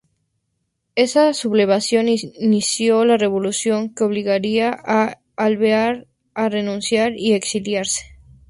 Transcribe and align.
Esa 0.95 1.31
sublevación 1.31 2.07
inició 2.09 3.05
la 3.05 3.17
revolución 3.17 3.93
que 3.93 4.03
obligaría 4.03 4.71
a 4.83 5.19
Alvear 5.35 6.07
a 6.33 6.49
renunciar 6.49 7.13
y 7.15 7.33
exiliarse. 7.33 8.03